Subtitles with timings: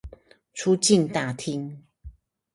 [0.55, 1.77] 出境大廳